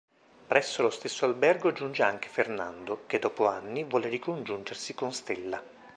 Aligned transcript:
Presso 0.47 0.81
lo 0.81 0.89
stesso 0.89 1.25
albergo 1.25 1.73
giunge 1.73 2.01
anche 2.01 2.27
Fernando, 2.27 3.03
che 3.05 3.19
dopo 3.19 3.45
anni 3.45 3.83
vuole 3.83 4.09
ricongiungersi 4.09 4.95
con 4.95 5.13
Stella. 5.13 5.63